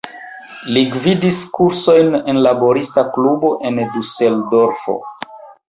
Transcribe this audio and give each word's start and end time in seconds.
Li 0.77 0.81
gvidis 0.93 1.41
kursojn 1.57 2.09
en 2.33 2.41
laborista 2.47 3.05
klubo 3.19 3.53
en 3.73 3.79
Duseldorfo. 3.99 4.99